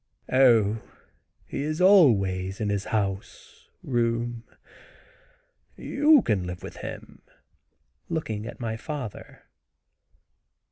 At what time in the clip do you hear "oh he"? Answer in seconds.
0.33-1.61